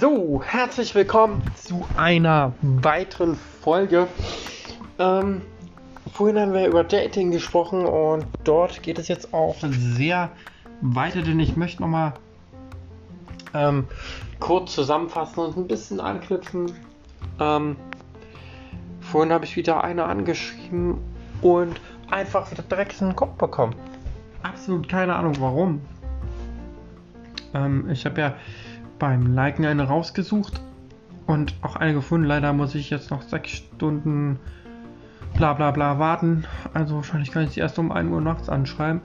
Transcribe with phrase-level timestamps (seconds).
[0.00, 4.08] So, herzlich willkommen zu einer weiteren Folge.
[4.98, 5.42] Ähm,
[6.12, 10.32] vorhin haben wir über Dating gesprochen und dort geht es jetzt auch sehr
[10.80, 12.14] weiter, denn ich möchte nochmal
[13.54, 13.86] ähm,
[14.40, 16.72] kurz zusammenfassen und ein bisschen anknüpfen.
[17.38, 17.76] Ähm,
[19.00, 20.98] vorhin habe ich wieder eine angeschrieben
[21.40, 21.80] und
[22.10, 23.74] einfach wieder direkt in den Kopf bekommen.
[24.42, 25.80] Absolut keine Ahnung warum.
[27.54, 28.34] Ähm, ich habe ja
[28.98, 30.60] beim Liken eine rausgesucht
[31.26, 32.26] und auch eine gefunden.
[32.26, 34.38] Leider muss ich jetzt noch sechs Stunden
[35.36, 36.44] bla bla bla warten.
[36.74, 39.00] Also wahrscheinlich kann ich sie erst um 1 Uhr nachts anschreiben.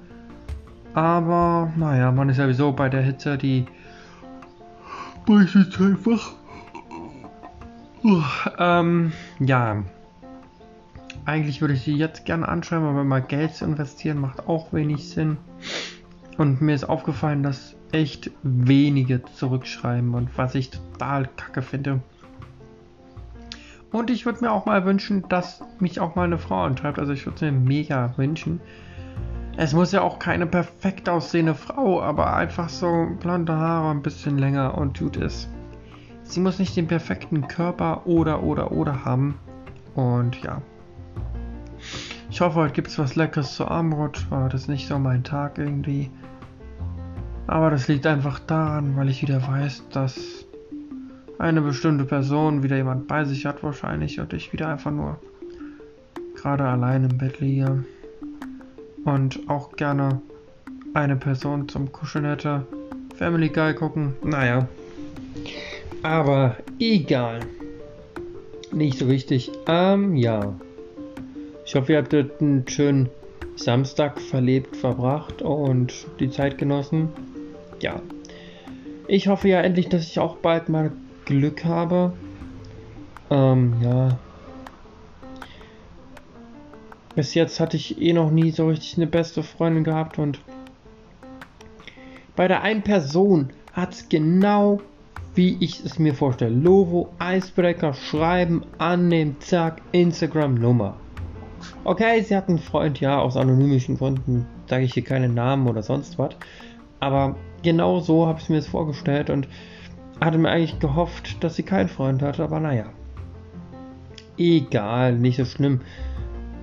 [0.94, 3.66] Aber naja, man ist ja sowieso bei der Hitze, die
[5.26, 6.34] beichtet einfach.
[8.04, 8.22] Uh,
[8.60, 9.84] ähm, ja.
[11.26, 15.10] Eigentlich würde ich sie jetzt gerne anschreiben, aber mal Geld zu investieren macht auch wenig
[15.10, 15.38] Sinn.
[16.38, 22.02] Und mir ist aufgefallen, dass echt wenige zurückschreiben und was ich total kacke finde.
[23.92, 26.98] Und ich würde mir auch mal wünschen, dass mich auch mal eine Frau anschreibt.
[26.98, 28.60] Also ich würde es mir mega wünschen.
[29.56, 34.40] Es muss ja auch keine perfekt aussehende Frau, aber einfach so blonde Haare, ein bisschen
[34.40, 35.48] länger und tut es.
[36.24, 39.36] Sie muss nicht den perfekten Körper oder oder oder haben.
[39.94, 40.64] Und ja.
[42.34, 44.32] Ich hoffe, heute gibt es was Leckeres zu Armbrot.
[44.32, 46.10] War das nicht so mein Tag irgendwie.
[47.46, 50.44] Aber das liegt einfach daran, weil ich wieder weiß, dass
[51.38, 55.20] eine bestimmte Person wieder jemand bei sich hat wahrscheinlich und ich wieder einfach nur
[56.36, 57.86] gerade allein im Bett liege
[59.06, 60.20] und auch gerne
[60.96, 62.66] eine Person zum Kuscheln hätte.
[63.16, 64.68] Family Guy gucken, naja.
[66.02, 67.42] Aber egal.
[68.72, 69.52] Nicht so wichtig.
[69.68, 70.56] Ähm, ja.
[71.74, 73.10] Ich hoffe, ihr habt einen schönen
[73.56, 77.10] Samstag verlebt, verbracht und die Zeit genossen
[77.80, 78.00] ja.
[79.08, 80.92] Ich hoffe ja endlich, dass ich auch bald mal
[81.26, 82.14] Glück habe.
[83.32, 84.20] Ähm, ja.
[87.16, 90.40] Bis jetzt hatte ich eh noch nie so richtig eine beste Freundin gehabt und
[92.36, 94.80] bei der einen Person hat es genau
[95.34, 96.54] wie ich es mir vorstelle.
[96.54, 100.98] Lovo, Icebreaker, schreiben, annehmen, zack, Instagram, Nummer.
[101.86, 105.84] Okay, sie hat einen Freund, ja, aus anonymischen Gründen sage ich hier keine Namen oder
[105.84, 106.34] sonst was.
[107.02, 109.50] Aber genau so habe ich mir es vorgestellt und
[110.22, 112.86] hatte mir eigentlich gehofft, dass sie keinen Freund hat, aber naja.
[114.38, 115.82] Egal, nicht so schlimm.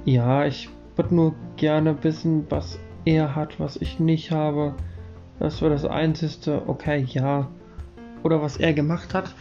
[0.06, 4.75] Ja, ich würde nur gerne wissen, was er hat, was ich nicht habe.
[5.38, 6.62] Das war das Einzige.
[6.66, 7.48] Okay, ja.
[8.22, 9.34] Oder was er gemacht hat.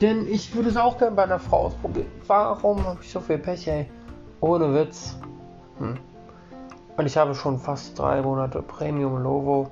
[0.00, 2.08] Denn ich würde es auch gerne bei einer Frau ausprobieren.
[2.26, 3.86] Warum habe ich so viel Pech, ey?
[4.42, 5.16] Ohne Witz.
[5.78, 5.96] Hm.
[6.96, 9.70] Und ich habe schon fast drei Monate Premium Lovo.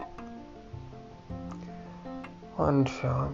[2.57, 3.29] Und ja,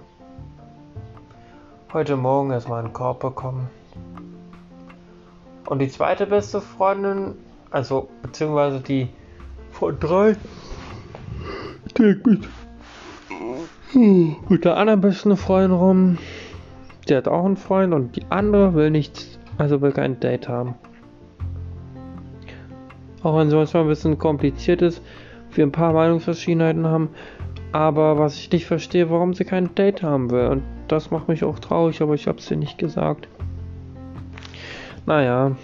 [1.92, 3.69] heute Morgen erstmal einen Korb bekommen.
[5.66, 7.34] Und die zweite beste Freundin,
[7.70, 9.10] also beziehungsweise die
[9.72, 10.36] von drei,
[11.98, 12.48] die mit,
[14.48, 16.18] mit der anderen besten Freundin rum.
[17.08, 20.76] Die hat auch einen Freund und die andere will nichts, also will kein Date haben.
[23.26, 25.03] Auch wenn es manchmal ein bisschen kompliziert ist,
[25.50, 27.09] wir ein paar Meinungsverschiedenheiten haben,
[27.72, 30.47] aber was ich nicht verstehe, warum sie kein Date haben will.
[30.47, 33.26] Und das macht mich auch traurig, aber ich habe es ihr nicht gesagt.
[35.06, 35.56] Naja.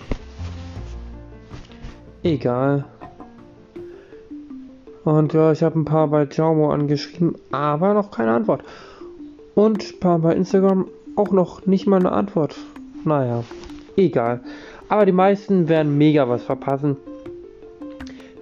[2.25, 2.85] Egal.
[5.05, 8.65] Und ja, ich habe ein paar bei Jaumo angeschrieben, aber noch keine Antwort.
[9.55, 12.57] Und ein paar bei Instagram auch noch nicht mal eine Antwort.
[13.05, 13.45] Naja,
[13.97, 14.41] egal.
[14.89, 16.97] Aber die meisten werden mega was verpassen.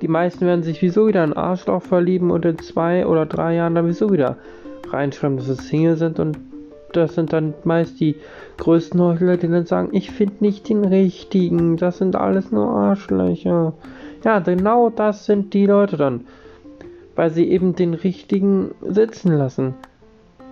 [0.00, 3.74] Die meisten werden sich wieso wieder in Arschloch verlieben und in zwei oder drei Jahren
[3.74, 4.36] dann wieso wieder
[4.88, 6.38] reinschreiben, dass sie Single sind und
[6.92, 8.16] das sind dann meist die
[8.58, 13.74] größten Heuchler, die dann sagen, ich finde nicht den richtigen, das sind alles nur Arschlöcher.
[14.24, 16.26] Ja, genau das sind die Leute dann,
[17.14, 19.74] weil sie eben den richtigen sitzen lassen.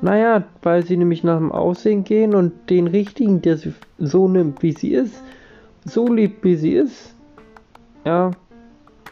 [0.00, 4.62] Naja, weil sie nämlich nach dem Aussehen gehen und den richtigen, der sie so nimmt,
[4.62, 5.22] wie sie ist,
[5.84, 7.14] so liebt, wie sie ist.
[8.04, 8.30] Ja,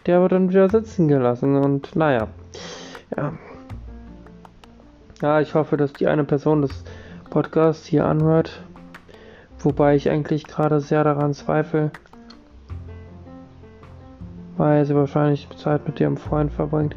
[0.07, 2.29] der wird dann wieder sitzen gelassen und naja.
[3.17, 3.33] Ja.
[5.21, 6.85] Ja, ich hoffe, dass die eine Person des
[7.31, 8.63] Podcasts hier anhört.
[9.59, 11.91] Wobei ich eigentlich gerade sehr daran zweifle.
[14.57, 16.95] Weil sie wahrscheinlich Zeit mit ihrem Freund verbringt.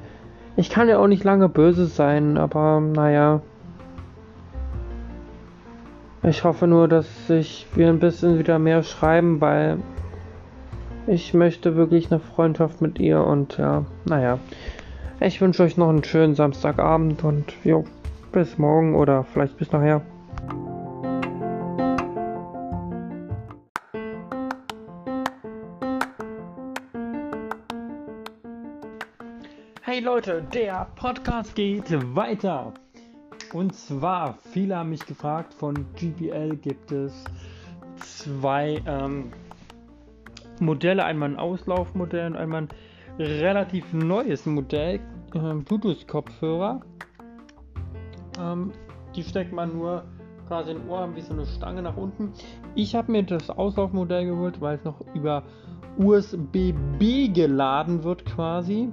[0.56, 3.41] Ich kann ja auch nicht lange böse sein, aber naja.
[6.21, 9.77] Ich hoffe nur, dass sich wir ein bisschen wieder mehr schreiben, weil
[11.11, 14.38] Ich möchte wirklich eine Freundschaft mit ihr und ja, naja.
[15.19, 17.83] Ich wünsche euch noch einen schönen Samstagabend und jo,
[18.31, 20.03] bis morgen oder vielleicht bis nachher.
[29.81, 32.71] Hey Leute, der Podcast geht weiter.
[33.51, 37.23] Und zwar, viele haben mich gefragt, von GPL gibt es
[37.97, 39.31] zwei ähm,
[40.59, 42.69] Modelle, einmal ein Auslaufmodell und einmal ein
[43.19, 45.00] relativ neues Modell,
[45.33, 46.81] äh, Bluetooth-Kopfhörer.
[48.39, 48.71] Ähm,
[49.15, 50.03] die steckt man nur
[50.47, 52.33] quasi in Ohren wie so eine Stange nach unten.
[52.75, 55.44] Ich habe mir das Auslaufmodell geholt, weil es noch über
[55.97, 58.89] USB-B geladen wird quasi.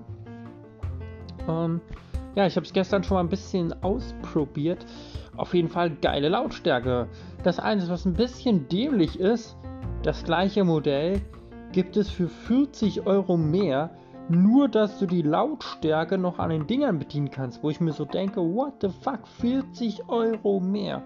[1.48, 1.80] Ähm,
[2.34, 4.84] ja, ich habe es gestern schon mal ein bisschen ausprobiert.
[5.36, 7.08] Auf jeden Fall geile Lautstärke.
[7.42, 9.56] Das Einzige, was ein bisschen dämlich ist,
[10.02, 11.22] das gleiche Modell
[11.76, 13.90] gibt es für 40 Euro mehr,
[14.30, 18.06] nur dass du die Lautstärke noch an den Dingern bedienen kannst, wo ich mir so
[18.06, 21.02] denke, what the fuck, 40 Euro mehr.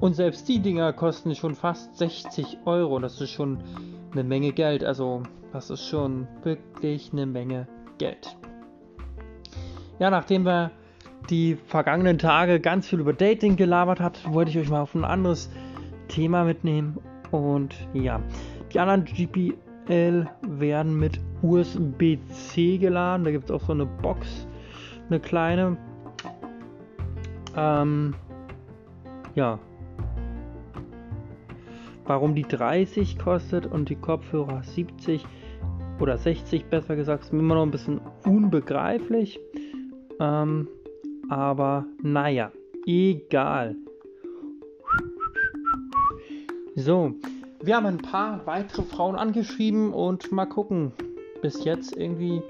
[0.00, 3.00] Und selbst die Dinger kosten schon fast 60 Euro.
[3.00, 3.58] Das ist schon
[4.12, 4.82] eine Menge Geld.
[4.82, 7.68] Also, das ist schon wirklich eine Menge
[7.98, 8.34] Geld.
[9.98, 10.70] Ja, nachdem wir
[11.28, 15.04] die vergangenen Tage ganz viel über Dating gelabert hat, wollte ich euch mal auf ein
[15.04, 15.50] anderes
[16.08, 16.98] Thema mitnehmen.
[17.30, 18.22] Und ja,
[18.72, 19.04] die anderen
[19.86, 23.24] GPL werden mit USB-C geladen.
[23.24, 24.46] Da gibt es auch so eine Box,
[25.08, 25.76] eine kleine.
[27.56, 28.14] Ähm,
[29.34, 29.58] ja.
[32.04, 35.24] Warum die 30 kostet und die Kopfhörer 70
[36.00, 39.38] oder 60 besser gesagt, ist mir immer noch ein bisschen unbegreiflich.
[40.18, 40.68] Ähm,
[41.28, 42.50] aber naja,
[42.86, 43.76] egal.
[46.74, 47.14] So,
[47.62, 50.92] wir haben ein paar weitere Frauen angeschrieben und mal gucken.
[51.42, 52.42] Bis jetzt irgendwie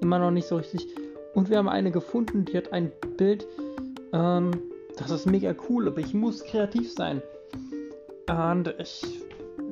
[0.00, 0.86] immer noch nicht so richtig.
[1.34, 3.46] Und wir haben eine gefunden, die hat ein Bild.
[4.12, 4.52] Ähm,
[4.96, 7.22] das ist mega cool, aber ich muss kreativ sein.
[8.28, 9.04] Und ich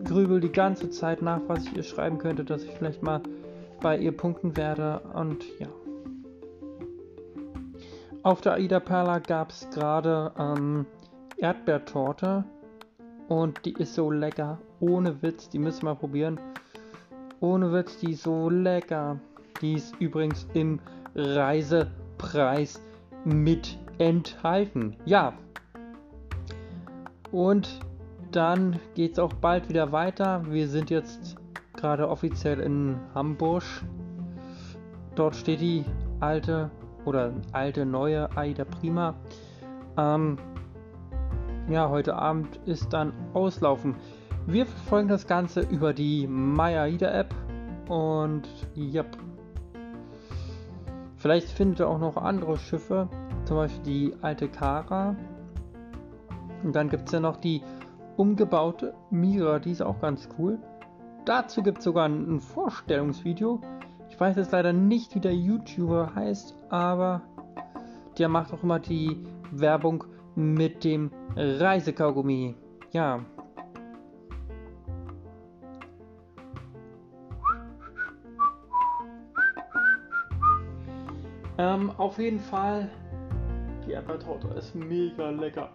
[0.05, 3.23] grübel die ganze Zeit nach, was ich ihr schreiben könnte, dass ich vielleicht mal
[3.81, 5.01] bei ihr punkten werde.
[5.15, 5.69] Und ja.
[8.23, 10.87] Auf der Aida Perla gab es gerade ähm,
[11.37, 12.45] Erdbeertorte
[13.29, 14.59] und die ist so lecker.
[14.81, 16.39] Ohne Witz, die müssen wir probieren.
[17.41, 19.19] Ohne Witz, die ist so lecker.
[19.61, 20.81] Die ist übrigens im
[21.15, 22.81] Reisepreis
[23.25, 24.97] mit enthalten.
[25.05, 25.33] Ja.
[27.31, 27.81] Und
[28.33, 30.43] dann geht es auch bald wieder weiter.
[30.49, 31.37] Wir sind jetzt
[31.77, 33.65] gerade offiziell in Hamburg.
[35.15, 35.85] Dort steht die
[36.21, 36.71] alte
[37.05, 39.15] oder alte, neue AIDA Prima.
[39.97, 40.39] Ähm,
[41.69, 43.97] ja, heute Abend ist dann Auslaufen.
[44.47, 47.35] Wir verfolgen das Ganze über die MyAIDA App
[47.89, 48.43] und
[48.75, 49.05] ja,
[51.17, 53.09] vielleicht findet ihr auch noch andere Schiffe,
[53.47, 55.17] zum Beispiel die alte Kara.
[56.63, 57.63] Und dann gibt es ja noch die
[58.17, 60.59] umgebaute Mira, die ist auch ganz cool.
[61.25, 63.61] Dazu gibt es sogar ein Vorstellungsvideo.
[64.11, 67.23] Ich weiß jetzt leider nicht, wie der YouTuber heißt, aber
[68.19, 70.05] der macht auch immer die Werbung
[70.37, 72.55] mit dem Reisekaugummi.
[72.93, 73.25] Ja.
[81.57, 82.91] Ähm, auf jeden Fall,
[83.87, 85.71] die Erdbeertorte ist mega lecker.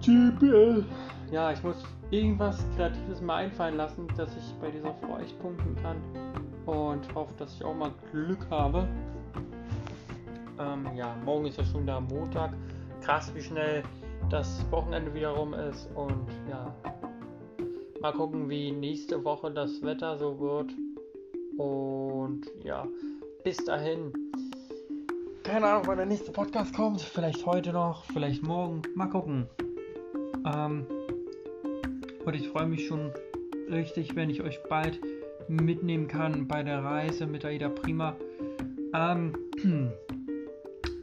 [0.00, 0.84] GPL.
[1.30, 1.76] Ja, ich muss
[2.10, 5.96] irgendwas Kreatives mal einfallen lassen, dass ich bei dieser Frau echt punkten kann
[6.66, 8.86] und hoffe, dass ich auch mal Glück habe.
[10.58, 12.52] Ähm, ja, morgen ist ja schon der Montag.
[13.02, 13.82] Krass, wie schnell
[14.30, 16.72] das Wochenende wieder rum ist und ja,
[18.00, 20.72] mal gucken, wie nächste Woche das Wetter so wird.
[21.58, 22.86] Und ja,
[23.44, 24.12] bis dahin.
[25.42, 27.00] Keine Ahnung, wann der nächste Podcast kommt.
[27.00, 28.82] Vielleicht heute noch, vielleicht morgen.
[28.94, 29.48] Mal gucken.
[30.46, 30.86] Ähm,
[32.24, 33.12] und ich freue mich schon
[33.70, 35.00] richtig, wenn ich euch bald
[35.48, 38.16] mitnehmen kann bei der Reise mit Aida Prima.
[38.94, 39.34] Ähm,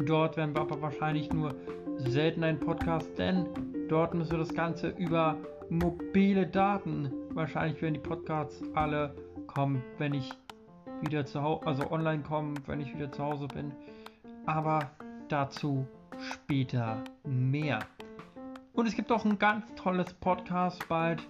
[0.05, 1.53] dort werden wir aber wahrscheinlich nur
[1.99, 3.47] selten einen Podcast, denn
[3.87, 5.35] dort müssen wir das Ganze über
[5.69, 7.11] mobile Daten.
[7.31, 9.15] Wahrscheinlich werden die Podcasts alle
[9.47, 10.31] kommen, wenn ich
[11.01, 13.71] wieder zu Hause, also online kommen, wenn ich wieder zu Hause bin.
[14.45, 14.91] Aber
[15.27, 15.87] dazu
[16.17, 17.79] später mehr.
[18.73, 21.25] Und es gibt auch ein ganz tolles Podcast bald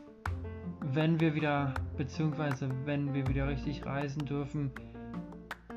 [0.81, 4.71] wenn wir wieder, beziehungsweise wenn wir wieder richtig reisen dürfen,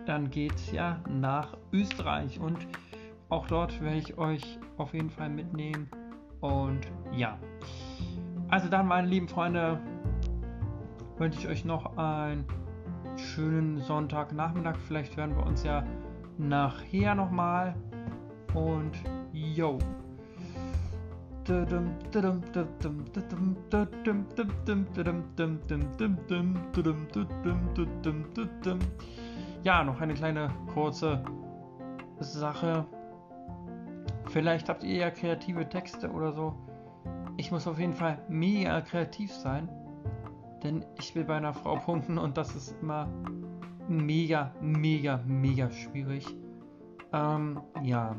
[0.06, 2.58] dann geht es ja nach Österreich und
[3.32, 5.88] auch dort werde ich euch auf jeden Fall mitnehmen.
[6.40, 6.80] Und
[7.12, 7.38] ja,
[8.48, 9.80] also dann, meine lieben Freunde,
[11.16, 12.44] wünsche ich euch noch einen
[13.16, 14.76] schönen Sonntagnachmittag.
[14.86, 15.82] Vielleicht hören wir uns ja
[16.36, 17.74] nachher nochmal.
[18.52, 18.92] Und
[19.32, 19.78] yo.
[29.62, 31.24] Ja, noch eine kleine kurze
[32.20, 32.84] Sache.
[34.32, 36.54] Vielleicht habt ihr ja kreative Texte oder so.
[37.36, 39.68] Ich muss auf jeden Fall mega kreativ sein,
[40.62, 43.08] denn ich will bei einer Frau punkten und das ist immer
[43.88, 46.26] mega, mega, mega schwierig.
[47.12, 48.16] Ähm, ja.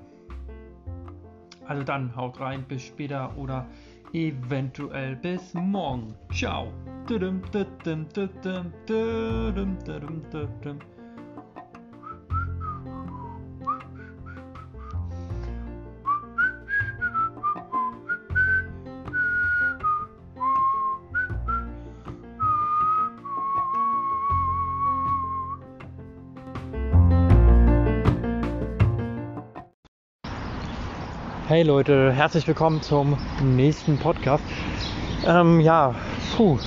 [1.65, 3.65] Also dann haut rein, bis später oder
[4.12, 6.13] eventuell bis morgen.
[6.32, 6.67] Ciao.
[31.53, 34.43] Hey Leute, herzlich willkommen zum nächsten Podcast.
[35.24, 35.93] Ähm, ja,
[36.36, 36.57] puh,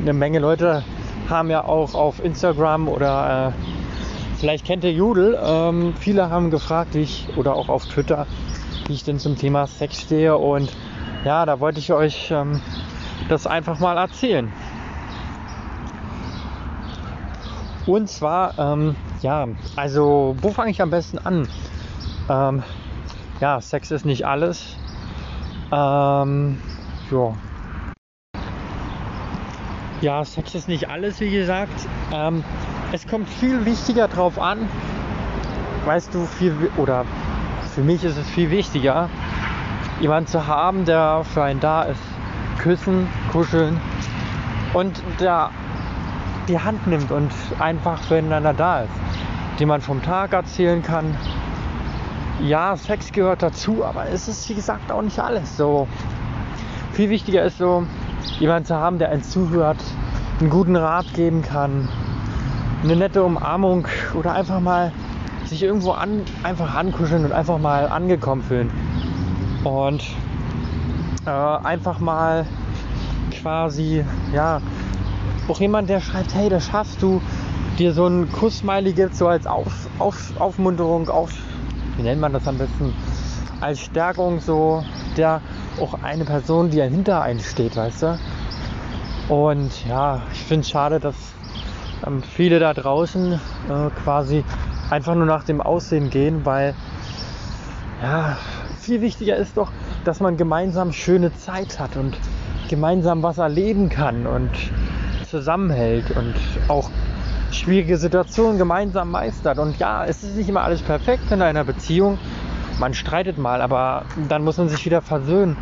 [0.00, 0.84] eine Menge Leute
[1.28, 5.36] haben ja auch auf Instagram oder äh, vielleicht kennt ihr Judel.
[5.44, 8.28] Ähm, viele haben gefragt, wie ich oder auch auf Twitter,
[8.86, 10.70] wie ich denn zum Thema Sex stehe und
[11.24, 12.60] ja, da wollte ich euch ähm,
[13.28, 14.52] das einfach mal erzählen.
[17.86, 21.48] Und zwar, ähm, ja, also wo fange ich am besten an?
[23.40, 24.76] Ja, Sex ist nicht alles.
[25.70, 26.58] Ähm,
[27.10, 27.34] ja.
[30.00, 31.86] Ja, Sex ist nicht alles, wie gesagt.
[32.12, 32.42] Ähm,
[32.90, 34.68] es kommt viel wichtiger drauf an.
[35.84, 37.04] Weißt du, viel, oder
[37.74, 39.08] für mich ist es viel wichtiger,
[40.00, 42.00] jemanden zu haben, der für einen da ist.
[42.58, 43.80] Küssen, kuscheln
[44.74, 45.50] und der
[46.48, 47.30] die Hand nimmt und
[47.60, 48.92] einfach füreinander da ist.
[49.60, 51.14] Den man vom Tag erzählen kann,
[52.40, 55.56] ja, Sex gehört dazu, aber es ist wie gesagt auch nicht alles.
[55.56, 55.88] So
[56.92, 57.84] viel wichtiger ist so,
[58.38, 59.78] jemanden zu haben, der einen zuhört,
[60.40, 61.88] einen guten Rat geben kann,
[62.82, 64.92] eine nette Umarmung oder einfach mal
[65.44, 68.70] sich irgendwo an, einfach ankuscheln und einfach mal angekommen fühlen.
[69.64, 70.02] Und
[71.26, 72.46] äh, einfach mal
[73.40, 74.60] quasi, ja,
[75.48, 77.20] auch jemand, der schreibt, hey, das schaffst du,
[77.78, 81.32] dir so einen Kussmiley gibt, so als Auf, Auf, Aufmunterung, auf,
[81.98, 82.94] wie nennt man das am besten,
[83.60, 84.84] als Stärkung so
[85.16, 85.42] der
[85.80, 88.18] auch eine Person, die hinter einen steht, weißt du?
[89.28, 91.16] Und ja, ich finde es schade, dass
[92.06, 94.44] ähm, viele da draußen äh, quasi
[94.90, 96.74] einfach nur nach dem Aussehen gehen, weil
[98.00, 98.38] ja,
[98.80, 99.72] viel wichtiger ist doch,
[100.04, 102.16] dass man gemeinsam schöne Zeit hat und
[102.68, 104.50] gemeinsam was erleben kann und
[105.28, 106.34] zusammenhält und
[106.68, 106.90] auch
[107.50, 109.58] schwierige Situationen gemeinsam meistert.
[109.58, 112.18] Und ja, es ist nicht immer alles perfekt in einer Beziehung.
[112.78, 115.56] Man streitet mal, aber dann muss man sich wieder versöhnen.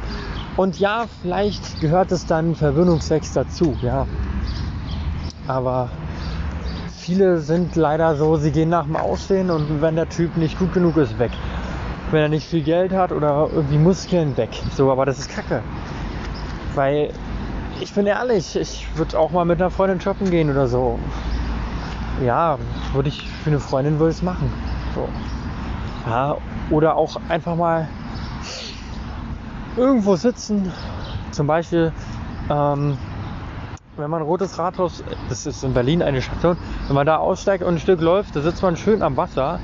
[0.56, 4.06] Und ja, vielleicht gehört es dann Verwöhnungsex dazu, ja.
[5.46, 5.90] Aber
[6.96, 10.72] viele sind leider so, sie gehen nach dem Aussehen und wenn der Typ nicht gut
[10.72, 11.30] genug ist, weg.
[12.10, 14.50] Wenn er nicht viel Geld hat oder irgendwie Muskeln, weg.
[14.74, 15.62] So, aber das ist Kacke.
[16.74, 17.10] Weil
[17.80, 20.98] ich bin ehrlich, ich würde auch mal mit einer Freundin shoppen gehen oder so
[22.24, 22.58] ja,
[22.92, 24.50] würde ich für eine Freundin würde es machen.
[24.94, 25.08] So.
[26.06, 26.36] Ja,
[26.70, 27.88] oder auch einfach mal
[29.76, 30.72] irgendwo sitzen.
[31.32, 31.92] Zum Beispiel,
[32.50, 32.96] ähm,
[33.96, 36.56] wenn man rotes Rathaus, das ist in Berlin eine Station,
[36.86, 39.58] wenn man da aussteigt und ein Stück läuft, da sitzt man schön am Wasser.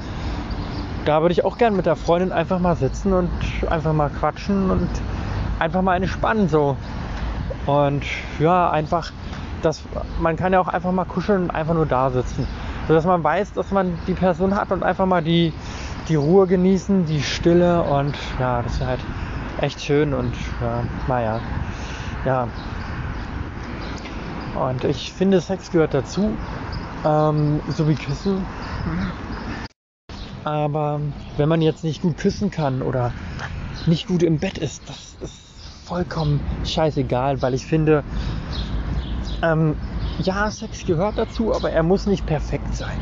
[1.05, 3.31] Da würde ich auch gern mit der Freundin einfach mal sitzen und
[3.69, 4.89] einfach mal quatschen und
[5.59, 6.77] einfach mal entspannen so.
[7.67, 8.05] Und
[8.39, 9.13] ja, einfach
[9.63, 9.83] dass
[10.21, 12.47] man kann ja auch einfach mal kuscheln und einfach nur da sitzen.
[12.89, 15.53] Sodass man weiß, dass man die Person hat und einfach mal die,
[16.09, 19.01] die Ruhe genießen, die Stille und ja, das ist halt
[19.61, 21.41] echt schön und ja, naja,
[22.25, 22.49] ja.
[24.55, 26.37] Und ich finde, Sex gehört dazu,
[27.05, 28.45] ähm, so wie Küssen.
[30.45, 31.01] Aber
[31.37, 33.13] wenn man jetzt nicht gut küssen kann oder
[33.87, 35.35] nicht gut im Bett ist, das ist
[35.85, 38.03] vollkommen scheißegal, weil ich finde,
[39.43, 39.77] ähm,
[40.23, 42.97] ja, Sex gehört dazu, aber er muss nicht perfekt sein.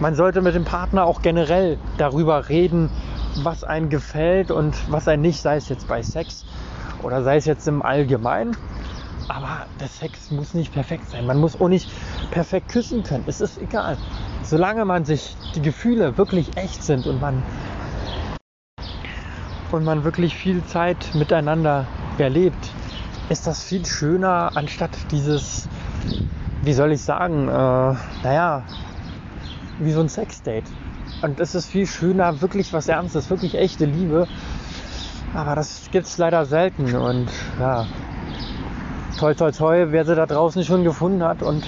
[0.00, 2.90] Man sollte mit dem Partner auch generell darüber reden,
[3.36, 6.44] was einem gefällt und was einem nicht, sei es jetzt bei Sex
[7.02, 8.56] oder sei es jetzt im Allgemeinen.
[9.28, 11.26] Aber der Sex muss nicht perfekt sein.
[11.26, 11.88] Man muss auch nicht
[12.30, 13.24] perfekt küssen können.
[13.26, 13.96] Es ist egal.
[14.42, 17.42] Solange man sich die Gefühle wirklich echt sind und man
[19.70, 21.86] und man wirklich viel Zeit miteinander
[22.18, 22.70] erlebt,
[23.30, 25.66] ist das viel schöner, anstatt dieses
[26.62, 28.62] wie soll ich sagen, äh, naja,
[29.78, 30.66] wie so ein Sexdate.
[31.22, 34.26] Und das ist viel schöner, wirklich was Ernstes, wirklich echte Liebe.
[35.34, 36.94] Aber das gibt es leider selten.
[36.94, 37.28] Und
[37.58, 37.86] ja,
[39.18, 41.42] toll, toll, toll, wer sie da draußen schon gefunden hat.
[41.42, 41.64] Und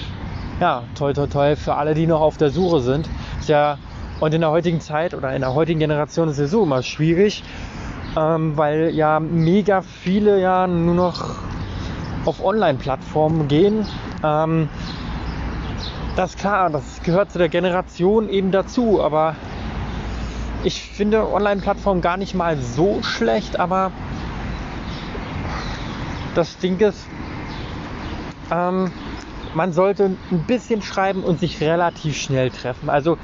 [0.59, 3.09] ja, toll, toll, toll für alle, die noch auf der Suche sind.
[3.39, 3.77] Ist ja,
[4.19, 7.43] und in der heutigen Zeit oder in der heutigen Generation ist es so immer schwierig,
[8.17, 11.35] ähm, weil ja mega viele ja nur noch
[12.25, 13.85] auf Online-Plattformen gehen.
[14.25, 14.69] Ähm,
[16.15, 19.35] das ist klar, das gehört zu der Generation eben dazu, aber
[20.63, 23.91] ich finde Online-Plattformen gar nicht mal so schlecht, aber
[26.33, 27.05] das Ding ist,
[28.49, 28.91] ähm,
[29.53, 32.89] man sollte ein bisschen schreiben und sich relativ schnell treffen.
[32.89, 33.17] Also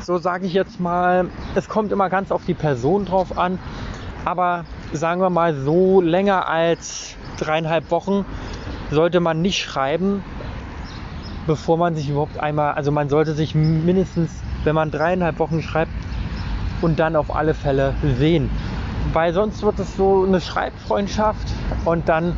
[0.00, 3.58] so sage ich jetzt mal, es kommt immer ganz auf die Person drauf an,
[4.24, 8.24] aber sagen wir mal so länger als dreieinhalb Wochen
[8.90, 10.22] sollte man nicht schreiben,
[11.46, 14.30] bevor man sich überhaupt einmal, also man sollte sich mindestens,
[14.64, 15.92] wenn man dreieinhalb Wochen schreibt,
[16.82, 18.50] und dann auf alle Fälle sehen.
[19.12, 21.46] Weil sonst wird es so eine Schreibfreundschaft
[21.84, 22.36] und dann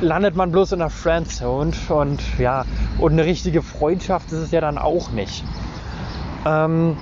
[0.00, 2.64] landet man bloß in der Friendzone und ja,
[2.98, 5.44] und eine richtige Freundschaft ist es ja dann auch nicht.
[6.46, 6.96] Ähm,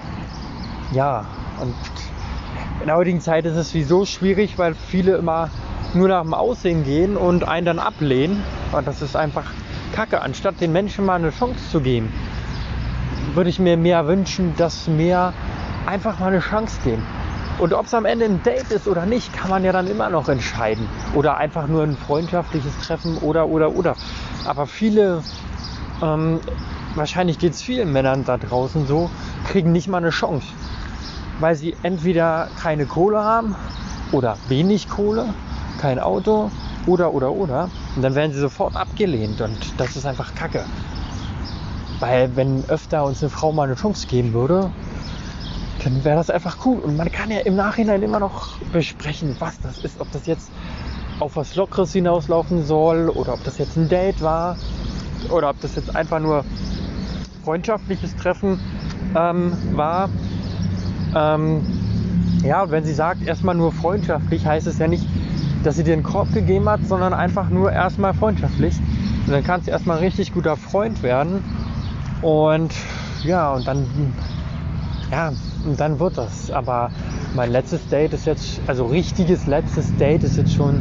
[0.93, 1.27] ja,
[1.61, 1.75] und
[2.81, 5.51] in der heutigen Zeit ist es sowieso schwierig, weil viele immer
[5.95, 8.43] nur nach dem Aussehen gehen und einen dann ablehnen.
[8.73, 9.45] Und das ist einfach
[9.99, 10.23] Kacke.
[10.23, 12.13] Anstatt den Menschen mal eine Chance zu geben,
[13.35, 15.33] würde ich mir mehr wünschen, dass mehr
[15.87, 17.03] einfach mal eine Chance geben.
[17.59, 20.09] Und ob es am Ende ein Date ist oder nicht, kann man ja dann immer
[20.09, 20.89] noch entscheiden.
[21.17, 23.97] Oder einfach nur ein freundschaftliches Treffen oder, oder, oder.
[24.45, 25.25] Aber viele,
[26.01, 26.39] ähm,
[26.95, 29.11] wahrscheinlich geht es vielen Männern da draußen so,
[29.49, 30.47] kriegen nicht mal eine Chance.
[31.41, 33.57] Weil sie entweder keine Kohle haben
[34.13, 35.35] oder wenig Kohle,
[35.81, 36.53] kein Auto
[36.89, 37.71] oder, oder, oder.
[37.95, 40.65] Und dann werden sie sofort abgelehnt und das ist einfach Kacke.
[42.01, 44.71] Weil wenn öfter uns eine Frau mal eine Chance geben würde,
[45.85, 46.79] dann wäre das einfach cool.
[46.79, 50.01] Und man kann ja im Nachhinein immer noch besprechen, was das ist.
[50.01, 50.51] Ob das jetzt
[51.21, 54.57] auf was Lockeres hinauslaufen soll oder ob das jetzt ein Date war
[55.31, 56.45] oder ob das jetzt einfach nur
[57.45, 58.61] freundschaftliches Treffen
[59.17, 60.09] ähm, war.
[61.15, 61.63] Ähm,
[62.43, 65.05] ja, wenn sie sagt, erstmal nur freundschaftlich, heißt es ja nicht,
[65.65, 68.75] dass sie dir einen Korb gegeben hat, sondern einfach nur erstmal freundschaftlich.
[69.27, 71.43] Und dann kannst du erstmal ein richtig guter Freund werden.
[72.23, 72.73] Und
[73.25, 73.87] ja, und dann,
[75.11, 75.33] ja,
[75.65, 76.51] und dann wird das.
[76.51, 76.91] Aber
[77.35, 80.81] mein letztes Date ist jetzt, also richtiges letztes Date ist jetzt schon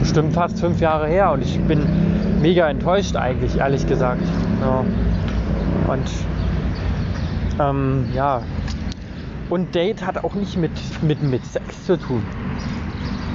[0.00, 1.86] bestimmt fast fünf Jahre her und ich bin
[2.40, 4.22] mega enttäuscht eigentlich, ehrlich gesagt.
[4.60, 4.84] Ja.
[5.92, 6.10] Und
[7.60, 8.42] ähm, ja.
[9.50, 12.22] Und Date hat auch nicht mit, mit, mit Sex zu tun.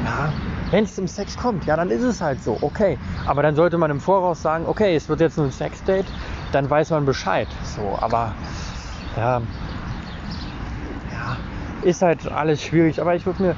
[0.06, 0.32] Ja,
[0.72, 2.98] wenn es zum Sex kommt, ja, dann ist es halt so, okay.
[3.26, 6.06] Aber dann sollte man im Voraus sagen, okay, es wird jetzt ein Sex-Date,
[6.52, 7.48] dann weiß man Bescheid.
[7.64, 8.34] So, aber
[9.16, 9.42] ja,
[11.84, 13.02] ist halt alles schwierig.
[13.02, 13.56] Aber ich würde mir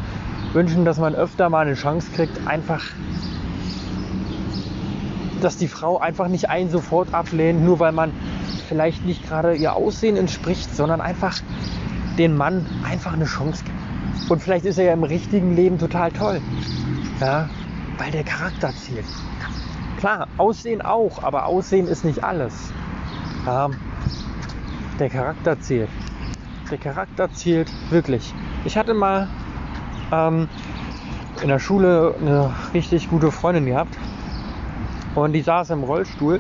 [0.54, 2.84] wünschen, dass man öfter mal eine Chance kriegt, einfach,
[5.42, 8.14] dass die Frau einfach nicht einen sofort ablehnt, nur weil man
[8.68, 11.38] vielleicht nicht gerade ihr Aussehen entspricht, sondern einfach
[12.18, 13.78] den Mann einfach eine Chance gibt.
[14.28, 16.42] Und vielleicht ist er ja im richtigen Leben total toll.
[17.20, 17.50] Ja,
[17.98, 19.06] weil der Charakter zählt.
[19.98, 22.72] Klar, Aussehen auch, aber Aussehen ist nicht alles.
[23.46, 23.70] Ja,
[25.00, 25.90] der Charakter zählt.
[26.70, 28.34] Der Charakter zählt wirklich.
[28.66, 29.28] Ich hatte mal
[30.12, 30.48] ähm,
[31.42, 33.98] in der Schule eine richtig gute Freundin gehabt
[35.16, 36.40] und die saß im Rollstuhl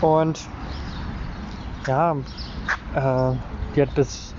[0.00, 0.48] und
[1.86, 2.16] ja,
[2.94, 3.32] äh,
[3.74, 4.34] die hat bis,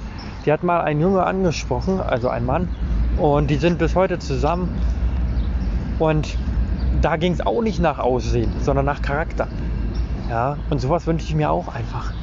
[0.50, 2.70] die hat mal einen Junge angesprochen, also ein Mann,
[3.20, 4.68] und die sind bis heute zusammen
[6.00, 6.40] und
[7.04, 9.48] da ging es auch nicht nach Aussehen, sondern nach Charakter.
[10.28, 12.14] Ja, und sowas wünsche ich mir auch einfach.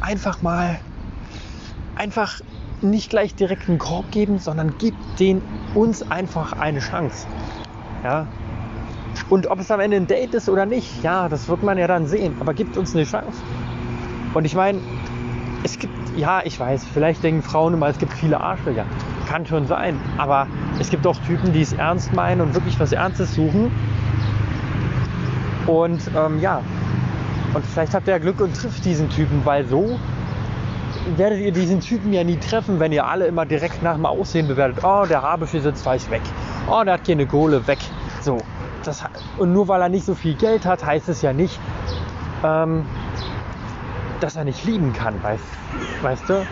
[0.00, 0.80] Einfach mal
[1.94, 2.40] einfach
[2.82, 5.40] nicht gleich direkt einen Korb geben, sondern gibt den
[5.76, 7.28] uns einfach eine Chance.
[8.02, 8.26] Ja.
[9.30, 11.86] Und ob es am Ende ein Date ist oder nicht, ja, das wird man ja
[11.86, 12.34] dann sehen.
[12.40, 13.40] Aber gibt uns eine Chance.
[14.34, 14.80] Und ich meine,
[15.64, 18.84] es gibt, ja, ich weiß, vielleicht denken Frauen immer, es gibt viele Arschlöcher.
[19.28, 19.98] Kann schon sein.
[20.16, 20.46] Aber
[20.78, 23.70] es gibt auch Typen, die es ernst meinen und wirklich was Ernstes suchen.
[25.66, 26.62] Und ähm, ja,
[27.54, 29.98] und vielleicht habt ihr Glück und trifft diesen Typen, weil so
[31.16, 34.48] werdet ihr diesen Typen ja nie treffen, wenn ihr alle immer direkt nach dem Aussehen
[34.48, 34.84] bewertet.
[34.84, 36.22] Oh, der Haarbüschel sitzt falsch weg.
[36.70, 37.78] Oh, der hat keine Kohle weg.
[38.20, 38.38] So.
[38.84, 39.04] Das,
[39.38, 41.58] und nur weil er nicht so viel Geld hat, heißt es ja nicht,
[42.44, 42.86] ähm,
[44.20, 45.44] dass er nicht lieben kann, weißt,
[46.02, 46.46] weißt du?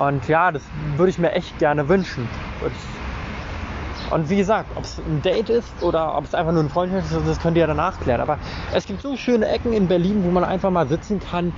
[0.00, 0.62] Und ja, das
[0.96, 2.28] würde ich mir echt gerne wünschen.
[4.10, 6.92] Und wie gesagt, ob es ein Date ist oder ob es einfach nur ein Freund
[6.92, 8.20] ist, das könnt ihr ja danach klären.
[8.20, 8.38] Aber
[8.74, 11.52] es gibt so schöne Ecken in Berlin, wo man einfach mal sitzen kann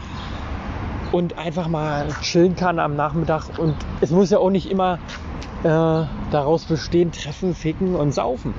[1.12, 3.58] und einfach mal chillen kann am Nachmittag.
[3.58, 4.98] Und es muss ja auch nicht immer
[5.62, 5.68] äh,
[6.30, 8.54] daraus bestehen, treffen, ficken und saufen.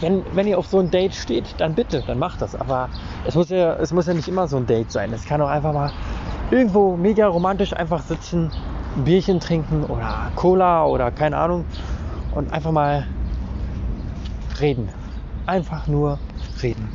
[0.00, 2.54] Wenn, wenn ihr auf so ein Date steht, dann bitte, dann macht das.
[2.54, 2.88] Aber
[3.26, 5.12] es muss ja, es muss ja nicht immer so ein Date sein.
[5.12, 5.92] Es kann auch einfach mal
[6.50, 8.50] irgendwo mega romantisch einfach sitzen,
[8.96, 11.64] ein Bierchen trinken oder Cola oder keine Ahnung
[12.34, 13.06] und einfach mal
[14.60, 14.88] reden.
[15.46, 16.18] Einfach nur
[16.62, 16.88] reden.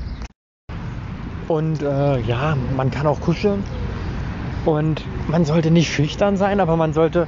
[1.48, 3.64] Und äh, ja, man kann auch kuscheln.
[4.66, 7.28] Und man sollte nicht schüchtern sein, aber man sollte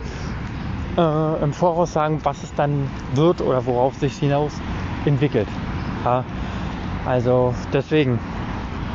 [0.98, 4.54] äh, im Voraus sagen, was es dann wird oder worauf sich hinaus
[5.08, 5.48] entwickelt.
[6.04, 6.24] Ja,
[7.06, 8.20] also deswegen,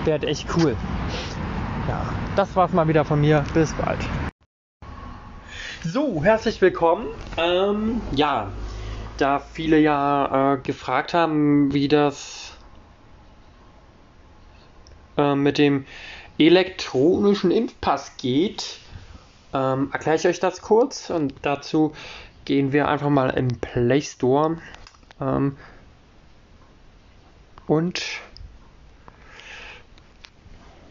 [0.05, 0.77] wäre echt cool.
[1.89, 3.45] Ja, das war's mal wieder von mir.
[3.55, 4.01] Bis bald.
[5.85, 7.07] So, herzlich willkommen.
[7.37, 8.53] Ähm, ja,
[9.17, 12.57] da viele ja äh, gefragt haben, wie das
[15.17, 15.87] äh, mit dem
[16.39, 18.79] elektronischen Impfpass geht,
[19.53, 21.93] ähm, erkläre ich euch das kurz und dazu
[22.45, 24.59] gehen wir einfach mal im Play Store
[25.21, 25.57] ähm,
[27.67, 28.03] und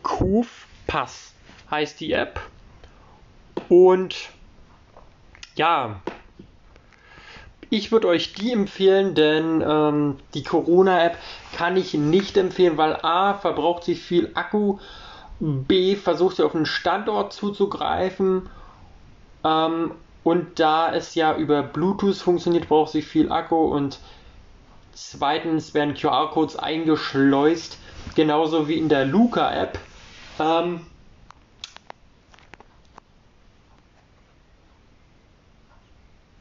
[0.04, 1.34] Kufpass
[1.70, 2.40] heißt die App
[3.70, 4.16] und
[5.56, 6.02] ja,
[7.70, 11.18] ich würde euch die empfehlen, denn ähm, die Corona-App
[11.56, 14.80] kann ich nicht empfehlen, weil A, verbraucht sie viel Akku
[15.42, 18.50] B versucht sie auf einen Standort zuzugreifen.
[19.44, 23.56] Ähm, und da es ja über Bluetooth funktioniert, braucht sie viel Akku.
[23.56, 24.00] Und
[24.94, 27.78] zweitens werden QR-Codes eingeschleust,
[28.16, 29.80] genauso wie in der Luca-App.
[30.40, 30.86] Ähm,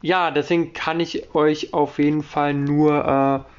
[0.02, 3.50] ja, deswegen kann ich euch auf jeden Fall nur äh,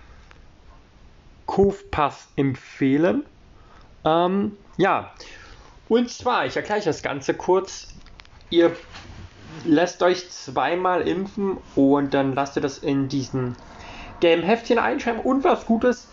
[1.46, 3.26] Kofpass empfehlen.
[4.06, 5.12] Ähm, ja,
[5.90, 7.94] und zwar, ich erkläre euch das Ganze kurz.
[8.50, 8.76] Ihr
[9.66, 13.58] lässt euch zweimal impfen und dann lasst ihr das in diesen
[14.22, 15.22] gelben Heftchen einschreiben.
[15.22, 16.08] Und was Gutes,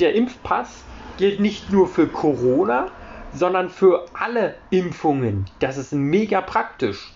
[0.00, 0.82] der Impfpass
[1.18, 2.90] gilt nicht nur für Corona,
[3.32, 5.44] sondern für alle Impfungen.
[5.58, 7.12] Das ist mega praktisch.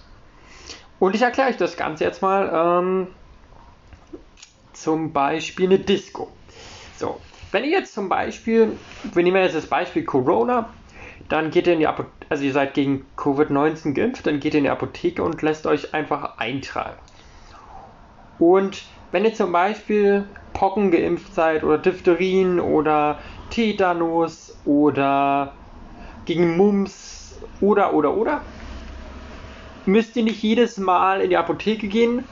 [0.98, 2.50] Und ich erkläre euch das Ganze jetzt mal.
[2.52, 3.06] Ähm,
[4.78, 6.30] zum Beispiel eine Disco.
[6.96, 8.76] So, wenn ihr jetzt zum Beispiel,
[9.12, 10.68] wir nehmen jetzt das Beispiel Corona,
[11.28, 14.58] dann geht ihr in die Apotheke, also ihr seid gegen Covid-19 geimpft, dann geht ihr
[14.58, 16.96] in die Apotheke und lässt euch einfach eintragen.
[18.38, 23.18] Und wenn ihr zum Beispiel Pocken geimpft seid oder Diphterien oder
[23.50, 25.52] Tetanus oder
[26.24, 28.42] gegen Mumps oder oder oder,
[29.86, 32.24] müsst ihr nicht jedes Mal in die Apotheke gehen,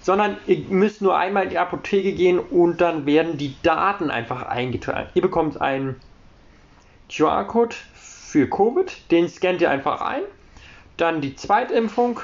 [0.00, 4.42] sondern ihr müsst nur einmal in die Apotheke gehen und dann werden die Daten einfach
[4.42, 5.08] eingetragen.
[5.14, 6.00] Ihr bekommt einen
[7.14, 10.22] QR-Code für Covid, den scannt ihr einfach ein,
[10.96, 12.20] dann die Zweitimpfung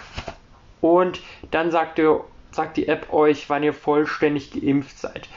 [0.80, 2.24] und dann sagt, ihr,
[2.54, 5.28] sagt die App euch, wann ihr vollständig geimpft seid.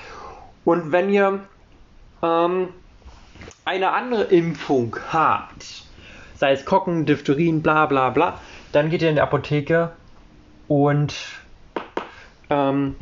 [0.65, 1.39] Und wenn ihr
[2.21, 2.69] ähm,
[3.65, 5.83] eine andere Impfung habt,
[6.35, 8.39] sei es Kocken, Diphterien, bla bla bla,
[8.71, 9.91] dann geht ihr in die Apotheke
[10.67, 11.15] und
[12.49, 12.95] ähm,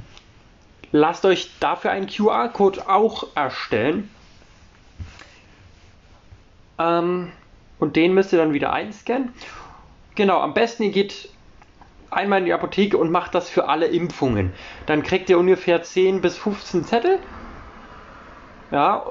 [0.92, 4.10] lasst euch dafür einen QR-Code auch erstellen.
[6.78, 7.32] Ähm,
[7.80, 9.34] und den müsst ihr dann wieder einscannen.
[10.16, 11.30] Genau, am besten ihr geht
[12.16, 14.54] einmal in die Apotheke und macht das für alle Impfungen.
[14.86, 17.20] Dann kriegt ihr ungefähr 10 bis 15 Zettel.
[18.72, 19.04] Ja,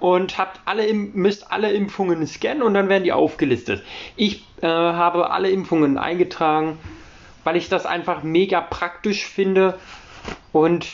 [0.00, 3.84] und habt alle, müsst alle Impfungen scannen und dann werden die aufgelistet.
[4.16, 6.78] Ich äh, habe alle Impfungen eingetragen
[7.44, 9.78] weil ich das einfach mega praktisch finde
[10.52, 10.86] und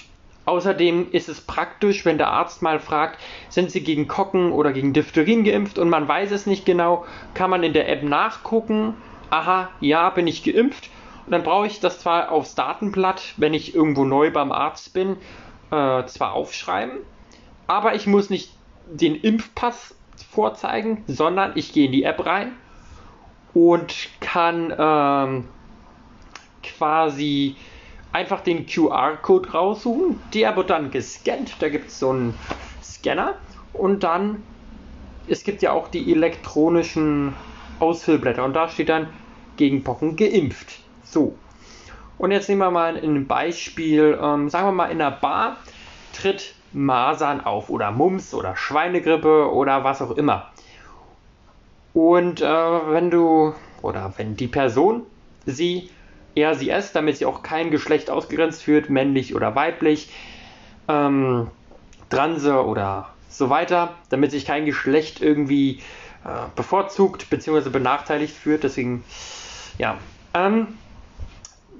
[0.47, 4.93] außerdem ist es praktisch, wenn der Arzt mal fragt, sind Sie gegen Kocken oder gegen
[4.93, 8.95] Diphtherin geimpft und man weiß es nicht genau, kann man in der App nachgucken,
[9.31, 10.89] aha, ja, bin ich geimpft
[11.31, 15.17] dann brauche ich das zwar aufs Datenblatt, wenn ich irgendwo neu beim Arzt bin,
[15.71, 16.99] äh, zwar aufschreiben,
[17.67, 18.53] aber ich muss nicht
[18.87, 19.95] den Impfpass
[20.31, 22.53] vorzeigen, sondern ich gehe in die App rein
[23.55, 25.45] und kann ähm,
[26.63, 27.57] quasi
[28.13, 30.21] einfach den QR-Code raussuchen.
[30.35, 31.57] Der wird dann gescannt.
[31.61, 32.35] Da gibt es so einen
[32.83, 33.35] Scanner.
[33.73, 34.43] Und dann,
[35.29, 37.35] es gibt ja auch die elektronischen
[37.81, 38.45] Ausfüllblätter.
[38.45, 39.09] Und da steht dann
[39.57, 40.81] gegen Pocken geimpft.
[41.11, 41.37] So.
[42.19, 44.19] Und jetzt nehmen wir mal ein Beispiel.
[44.21, 45.57] Ähm, sagen wir mal, in einer Bar
[46.13, 50.51] tritt Masern auf oder Mumps oder Schweinegrippe oder was auch immer.
[51.95, 55.03] Und äh, wenn du oder wenn die Person
[55.47, 55.91] sie
[56.37, 60.11] RCS, damit sie auch kein Geschlecht ausgegrenzt führt, männlich oder weiblich,
[60.89, 61.49] ähm,
[62.11, 65.81] Transe oder so weiter, damit sich kein Geschlecht irgendwie
[66.25, 67.71] äh, bevorzugt bzw.
[67.71, 68.65] benachteiligt führt.
[68.65, 69.05] Deswegen,
[69.79, 69.99] ja.
[70.35, 70.69] Ähm,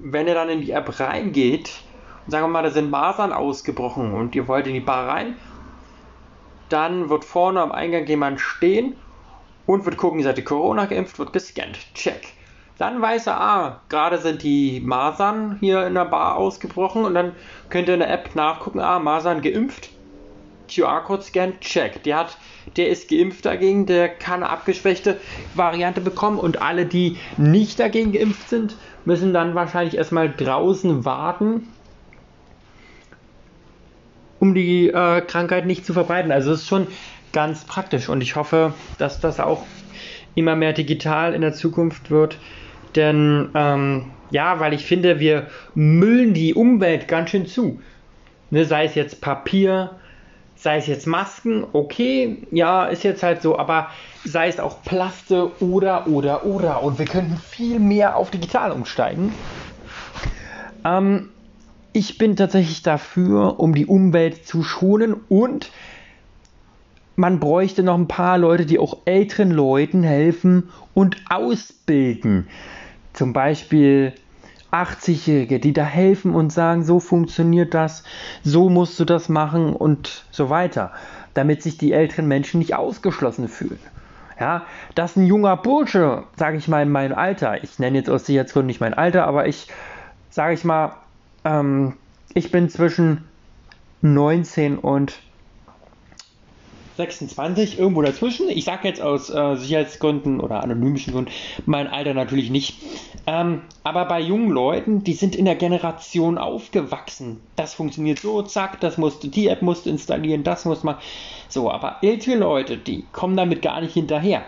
[0.01, 1.69] wenn ihr dann in die App reingeht,
[2.27, 5.35] sagen wir mal, da sind Masern ausgebrochen und ihr wollt in die Bar rein,
[6.69, 8.95] dann wird vorne am Eingang jemand stehen
[9.65, 11.79] und wird gucken, seid ihr Corona geimpft, wird gescannt.
[11.93, 12.33] Check.
[12.77, 17.33] Dann weiß er, ah, gerade sind die Masern hier in der Bar ausgebrochen und dann
[17.69, 19.89] könnt ihr in der App nachgucken, ah, Masern geimpft.
[20.69, 22.03] QR-Code scan, check.
[22.03, 22.37] Der hat,
[22.77, 25.19] der ist geimpft dagegen, der kann eine abgeschwächte
[25.55, 31.67] Variante bekommen und alle, die nicht dagegen geimpft sind, müssen dann wahrscheinlich erstmal draußen warten,
[34.39, 36.31] um die äh, Krankheit nicht zu verbreiten.
[36.31, 36.87] Also es ist schon
[37.33, 39.65] ganz praktisch und ich hoffe, dass das auch
[40.35, 42.37] immer mehr digital in der Zukunft wird.
[42.95, 47.81] Denn ähm, ja, weil ich finde, wir müllen die Umwelt ganz schön zu.
[48.51, 49.91] Ne, sei es jetzt Papier,
[50.59, 53.87] sei es jetzt Masken, okay, ja, ist jetzt halt so, aber
[54.25, 56.83] sei es auch Plaste oder, oder, oder.
[56.83, 59.33] Und wir könnten viel mehr auf digital umsteigen.
[60.83, 61.29] Ähm,
[61.93, 65.71] ich bin tatsächlich dafür, um die Umwelt zu schonen und
[67.15, 72.47] man bräuchte noch ein paar Leute, die auch älteren Leuten helfen und ausbilden.
[73.13, 74.13] Zum Beispiel
[74.71, 78.03] 80-Jährige, die da helfen und sagen, so funktioniert das,
[78.43, 80.91] so musst du das machen und so weiter,
[81.33, 83.79] damit sich die älteren Menschen nicht ausgeschlossen fühlen.
[84.39, 88.25] Ja, dass ein junger Bursche, sage ich mal in meinem Alter, ich nenne jetzt aus
[88.25, 89.67] Sicherheitsgründen nicht mein Alter, aber ich,
[90.29, 90.93] sage ich mal,
[91.43, 91.97] ähm,
[92.33, 93.25] ich bin zwischen
[94.01, 95.19] 19 und
[96.99, 98.49] 26, irgendwo dazwischen.
[98.49, 101.31] Ich sage jetzt aus äh, Sicherheitsgründen oder anonymischen Gründen
[101.65, 102.75] mein Alter natürlich nicht.
[103.25, 107.39] Ähm, aber bei jungen Leuten, die sind in der Generation aufgewachsen.
[107.55, 110.97] Das funktioniert so, zack, das musst die App musst du installieren, das muss man.
[111.47, 114.43] So, aber ältere Leute, die kommen damit gar nicht hinterher.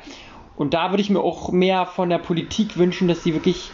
[0.58, 3.72] Und da würde ich mir auch mehr von der Politik wünschen, dass sie wirklich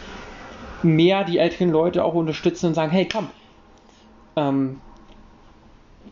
[0.84, 3.28] mehr die älteren Leute auch unterstützen und sagen, hey komm,
[4.36, 4.80] ähm,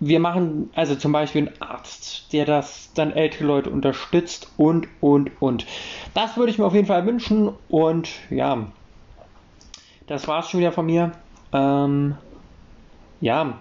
[0.01, 5.31] wir machen also zum Beispiel einen Arzt, der das dann ältere Leute unterstützt und, und,
[5.41, 5.67] und.
[6.15, 8.67] Das würde ich mir auf jeden Fall wünschen und ja,
[10.07, 11.13] das war es schon wieder von mir.
[11.53, 12.17] Ähm,
[13.21, 13.59] ja,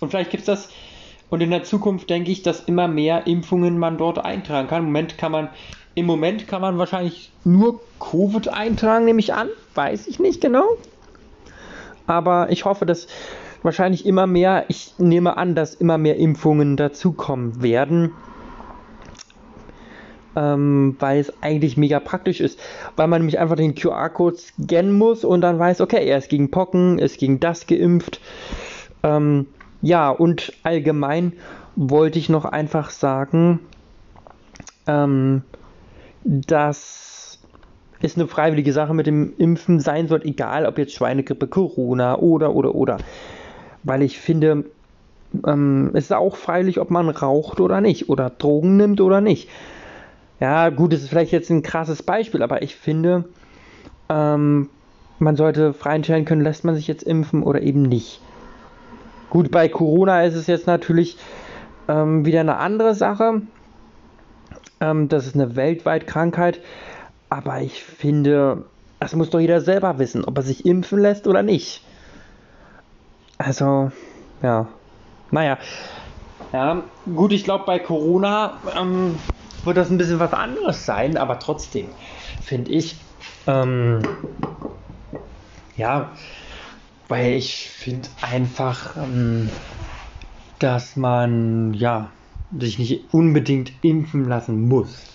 [0.00, 0.68] und vielleicht gibt es das
[1.30, 4.82] und in der Zukunft denke ich, dass immer mehr Impfungen man dort eintragen kann.
[4.82, 5.48] Im Moment kann man,
[5.94, 9.48] im Moment kann man wahrscheinlich nur Covid eintragen, nehme ich an.
[9.74, 10.64] Weiß ich nicht genau.
[12.06, 13.08] Aber ich hoffe, dass
[13.64, 18.12] wahrscheinlich immer mehr, ich nehme an, dass immer mehr Impfungen dazukommen werden.
[20.36, 22.58] Ähm, weil es eigentlich mega praktisch ist,
[22.96, 26.50] weil man nämlich einfach den QR-Code scannen muss und dann weiß, okay, er ist gegen
[26.50, 28.20] Pocken, ist gegen das geimpft.
[29.04, 29.46] Ähm,
[29.80, 31.34] ja, und allgemein
[31.76, 33.60] wollte ich noch einfach sagen,
[34.88, 35.42] ähm,
[36.24, 37.38] dass
[38.00, 42.54] es eine freiwillige Sache mit dem Impfen sein soll, egal ob jetzt Schweinegrippe, Corona oder
[42.54, 42.98] oder oder
[43.84, 44.64] weil ich finde,
[45.46, 49.48] ähm, es ist auch freilich, ob man raucht oder nicht oder Drogen nimmt oder nicht.
[50.40, 53.24] Ja, gut, das ist vielleicht jetzt ein krasses Beispiel, aber ich finde,
[54.08, 54.68] ähm,
[55.18, 58.20] man sollte frei entscheiden können, lässt man sich jetzt impfen oder eben nicht.
[59.30, 61.16] Gut, bei Corona ist es jetzt natürlich
[61.88, 63.42] ähm, wieder eine andere Sache.
[64.80, 66.60] Ähm, das ist eine weltweit Krankheit,
[67.30, 68.64] aber ich finde,
[69.00, 71.83] das muss doch jeder selber wissen, ob er sich impfen lässt oder nicht.
[73.38, 73.90] Also,
[74.42, 74.68] ja.
[75.30, 75.58] Naja.
[76.52, 79.18] Ja, gut, ich glaube, bei Corona ähm,
[79.64, 81.90] wird das ein bisschen was anderes sein, aber trotzdem
[82.40, 83.00] finde ich,
[83.46, 84.00] ähm,
[85.74, 86.12] ja,
[87.08, 89.50] weil ich finde einfach, ähm,
[90.60, 92.12] dass man, ja,
[92.56, 95.13] sich nicht unbedingt impfen lassen muss.